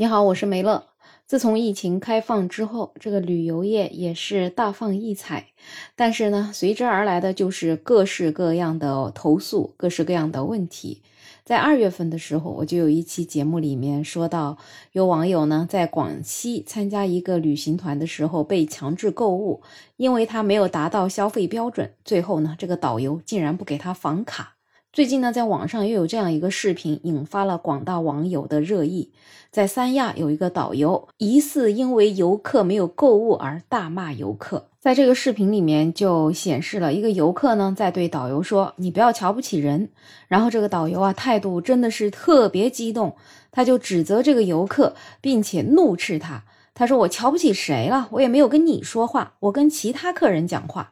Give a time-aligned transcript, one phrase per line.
[0.00, 0.86] 你好，我是梅乐。
[1.26, 5.48] 自从疫情开放之后，这个旅游业也是大放异彩，
[5.94, 11.02] 但是呢，随之而来的就是各式各样的投诉，各式各样的问题。
[11.44, 14.56] 在二月份的时候，我就有一期节目里面说到，
[14.92, 19.60] 有网友呢在广西参加一个旅行团的时候被强制购物，
[19.98, 24.56] 因为他没有达到消费标准，最后呢，这个导游竟然不给他房卡。
[24.92, 29.12] 最近呢，在网上又有这样一个视频，引发了广大网友的热议。
[29.52, 34.66] 在三亚有一个导游，疑似因为游客没有购物而大骂游客。
[34.80, 39.90] 在这个视频里面，就显示了一个游客呢在对导游说：“你不要瞧不起人。”
[40.26, 43.14] 然后这个导游啊态度真的是特别激动，
[43.52, 46.42] 他就指责这个游客，并且怒斥他。
[46.74, 48.08] 他说：“我瞧不起谁了？
[48.10, 50.90] 我也没有跟你说话，我跟其他客人讲话。”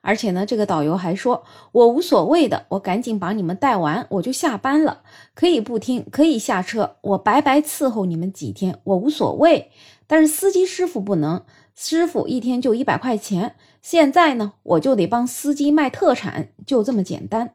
[0.00, 5.02] 而且呢，这个导游还说：“我无所谓的，我赶紧把你们带完，我就下班了，
[5.34, 9.70] 可以不听，可以下车，我白白伺候你们几天，我无所谓。
[10.06, 11.42] 但是司机师傅不能，
[11.74, 13.56] 师傅一天就一百块钱。
[13.82, 17.50] 现在呢，我就得帮司机卖特产，就这么简单。”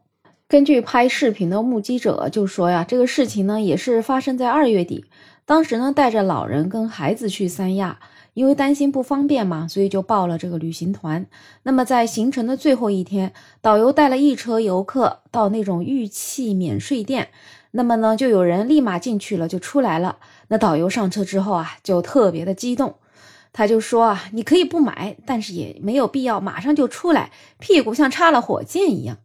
[0.47, 5.05] 根据拍视频的目击者就说呀，这个事情呢也是发生在二月底，
[5.45, 7.99] 当时呢带着老人跟孩子去三亚。
[8.33, 11.25] 因为担心不方便嘛，所以就报了这个旅行团。
[11.63, 17.29] 那么在行程的最后一天，导游带了一车游客到那种玉器免税店，
[17.71, 20.17] 那么呢，就有人立马进去了，就出来了。
[20.47, 22.95] 那导游上车之后啊，就特别的激动，
[23.51, 29.17] 他就说啊，你可以不买，但是也没有必要马上就出来，屁股像插了火箭一样。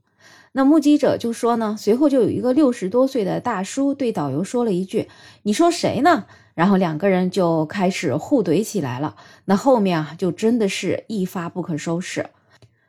[0.53, 5.09] 那目击者就说呢，随后就有一个六十多岁的大叔对导游说了一句
[5.45, 6.25] ：“你说谁呢？”
[6.59, 9.15] 然后两个人就开始互怼起来了。
[9.45, 12.31] 那后面啊，就真的是一发不可收拾。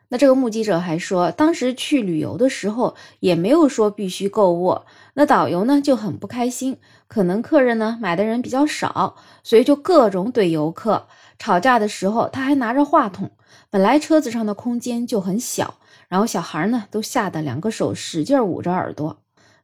[0.08, 4.81] 那这个目击者还说，当时去旅游的时候也没有说必须购物。
[5.14, 11.06] 那导游呢就很不开心，可能客人呢买的人比较少，所以就各种怼游客。
[11.38, 13.30] 吵架的时候他还拿着话筒。
[13.70, 15.76] 本来车子上的空间就很小，
[16.08, 19.17] 然后小孩呢都吓得两个手使劲捂着耳朵。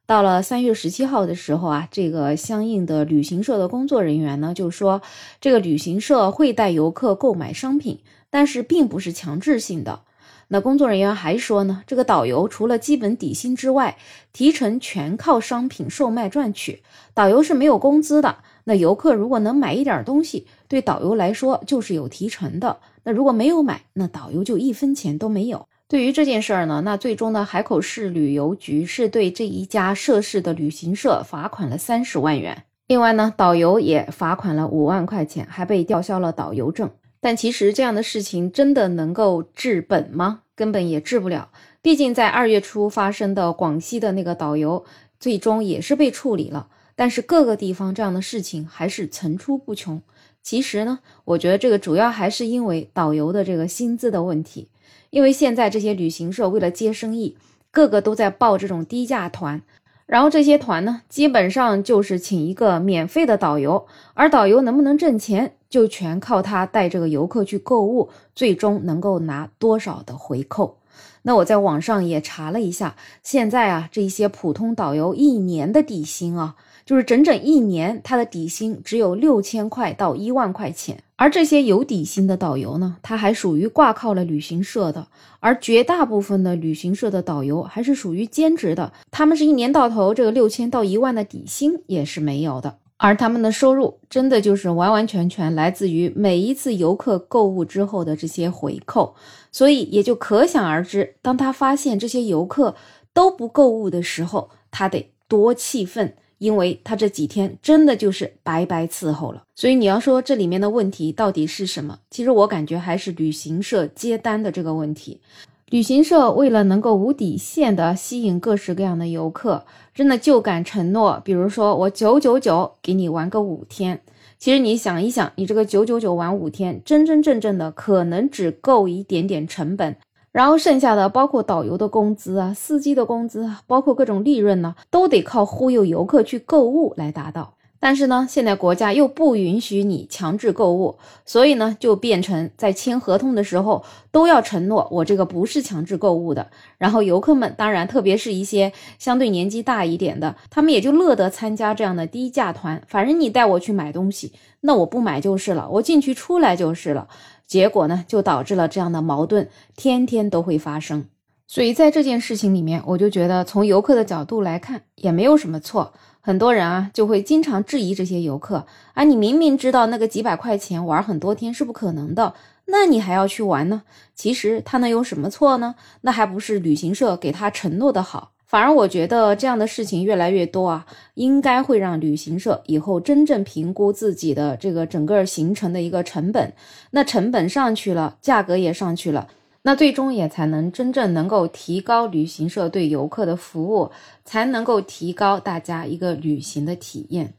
[0.06, 5.02] 到了三月十七号的时候啊，这个相应的旅行社的工作人员呢就说，
[5.40, 7.98] 这个旅行社会带游客购买商品，
[8.30, 10.02] 但是并不是强制性的。
[10.46, 13.98] 那工作人员还说呢，这个导游除了基本底薪之外，
[14.32, 18.36] 提成全靠商品售卖赚取，导游是没有工资的。
[18.62, 22.78] 那游客如果能买一点东西，对导游来说就是有提成的。
[23.02, 25.66] 那如果没有买，那导游就一分钱都没有。
[25.88, 32.64] 对于这件事儿呢，那最终呢，海口市旅游局是对这一家涉事的旅行社罚款了三十万元。
[32.88, 36.90] 另外呢，导游也罚款了五万块钱，还被吊销了导游证。
[37.20, 40.40] 但其实这样的事情真的能够治本吗？
[40.56, 41.50] 根本也治不了。
[41.80, 44.84] 毕竟在二月初发生的广西的那个导游，
[45.20, 46.68] 最终也是被处理了。
[46.96, 50.02] 但是各个地方这样的事情还是层出不穷。
[50.46, 54.68] 其实呢，我觉得这个主要还是因为导游的这个薪资的问题。
[55.10, 57.36] 因为现在这些旅行社为了接生意，
[57.72, 59.60] 个个都在报这种低价团，
[60.06, 70.76] 然后这些团呢，基本上就是请一个免费的导游，而导游能不能挣钱，就全靠他带这个游客去购物，最终能够拿多少的回扣。
[71.22, 76.56] 那我在网上也查了一下，现在啊，这些普通导游一年的底薪啊。
[76.84, 81.02] 就是整整一年，他的底薪只有六千块到一万块钱。
[81.16, 85.08] 而这些有底薪的导游呢，他还属于挂靠了旅行社的，
[85.40, 99.14] 而绝大部分的旅行社的导游还是属于兼职的，他们是一年到头这个六千到一万的底薪也是没有的，而他们的收入真的就是完完全全来自于每一次游客购物之后的这些回扣，
[99.52, 102.74] 所以也就可想而知，当他发现这些游客
[103.12, 106.14] 都不购物的时候，他得多气愤。
[106.38, 111.98] 因为他这几天真的就是白白伺候了，所以你要说这里面的问题到底是什么？
[112.10, 115.22] 其实我感觉还是旅行社接单的这个问题。
[115.68, 124.00] 旅行社为了能够无底线的吸引各式各样的游客，真的就敢承诺，比如说我九九九给你玩个五天。
[124.38, 129.96] 其实你想一想，你这个九九九玩五天，真真正正的可能只够一点点成本。
[130.30, 137.54] 然后剩下的包括导游的工资啊、司机的工资啊，包括各种利润呢，都得靠忽悠游客去购物来达到。
[137.86, 146.48] 但是呢，现在国家又不允许你强制购物，所以呢，就变成在签合同的时候都要承诺我这个不是强制购物的。
[146.78, 152.82] 然后游客们当然，特别是一些相对年纪大一点的，他们也就乐得参加这样的低价团。
[152.88, 157.06] 反正你带我去买东西，那我不买就是了，我进去出来就是了。
[157.46, 161.04] 结果呢，就导致了这样的矛盾，天天都会发生。
[161.48, 165.92] 所以在这件事情里面，我就觉得从游客的角度来看，也没有什么错。
[166.20, 172.34] 很多人啊就会经常质疑这些游客啊，你明明知道那个几百块钱玩很多天是不可能的，
[172.64, 173.82] 那你还要去玩呢？
[174.14, 175.76] 其实他能有什么错呢？
[176.00, 178.32] 那还不是旅行社给他承诺的好。
[178.44, 186.52] 反而我觉得这样的事情越来越多啊，应该会让旅行社以后真正评估自己的这个整个行程的一个成本。
[186.90, 189.28] 那成本上去了，价格也上去了。
[189.66, 193.90] 那最终也才能真正能够提高旅行社对游客的服务，
[194.24, 197.34] 才能够提高大家一个旅行的体验。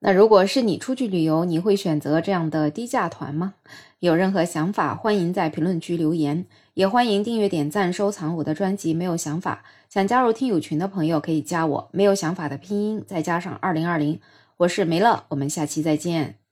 [0.00, 3.54] 那如果是你出去旅游，你会选择这样的低价团吗？
[4.00, 8.92] 有任何想法，欢迎在评论区留言，也欢迎订阅、点赞、收藏我的专辑。
[8.92, 14.18] 没有想法，想加入听友群的朋友可以加我，没有想法的拼音再加上二零二零，
[14.56, 16.47] 我是梅乐，我们下期再见。